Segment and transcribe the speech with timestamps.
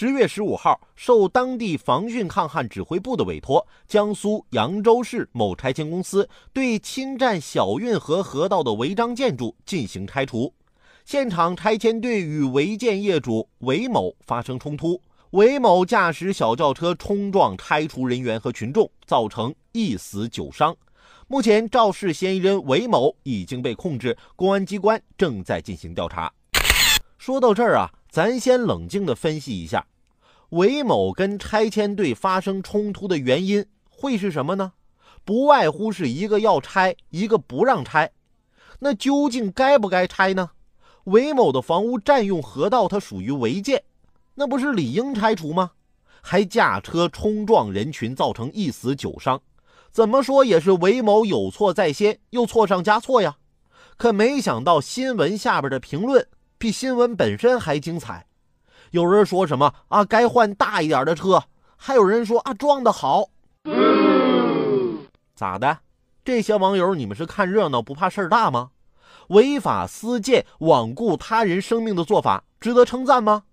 [0.00, 10.50] 十月十五号，受当地防汛抗旱指挥部的委托，江苏扬州市某拆迁公司对侵占小运河河道的违章建筑进行拆除。
[11.04, 14.98] 现场，拆迁队与违建业主韦某发生冲突，
[15.32, 20.74] 韦某驾驶小轿车冲撞拆除人员和群众，造成一死九伤。
[21.28, 26.32] 目前，肇事嫌疑人韦某已经被控制，公安机关正在进行调查。
[27.18, 27.90] 说到这儿啊。
[28.12, 29.86] 咱先冷静地分析一下，
[30.50, 34.72] 韦某跟拆迁队发生冲突的原因会是什么呢？
[35.24, 38.10] 不外乎是一个要拆，一个不让拆。
[38.80, 40.50] 那究竟该不该拆呢？
[41.04, 43.82] 韦某的房屋占用河道，它属于违建，
[44.34, 45.70] 那不是理应拆除吗？
[46.20, 49.40] 还驾车冲撞人群，造成一死九伤，
[49.92, 53.36] 怎么说也是韦某有错在先，又错上加错呀。
[53.96, 56.26] 可没想到新闻下边的评论。
[56.58, 58.26] 比新闻本身还精彩，
[58.90, 60.04] 有人说什么啊？
[60.04, 61.44] 该换大一点的车，
[61.76, 63.28] 还有人说啊，装的好，
[65.34, 65.78] 咋的？
[66.24, 68.70] 这些网友，你们是看热闹不怕事儿大吗？
[69.28, 73.44] 违法私建、罔顾他人生命的做法值得称赞吗？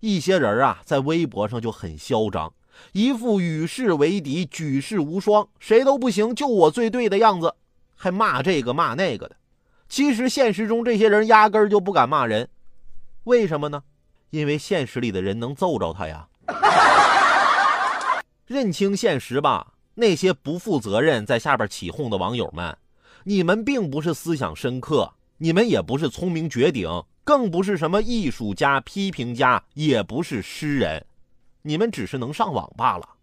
[0.00, 2.52] 一些人啊，在微博上就很嚣张，
[2.92, 7.54] 一副与世为敌、举世无双、谁都不行就我最对的样子，
[7.96, 9.36] 还骂这个骂那个的。
[9.88, 12.50] 其实现实中这些人压根儿就不敢骂人，
[13.24, 13.82] 为什么呢？
[14.30, 16.26] 因为现实里的人能揍着他呀。
[18.46, 22.76] 认清现实吧，那些不负责任在下边起哄的网友们，
[23.24, 26.88] 你们并不是思想深刻，你们也不是聪明绝顶，
[27.24, 31.04] 更不是什么艺术家、批评家，也不是诗人，
[31.62, 33.15] 你们只是能上网罢了。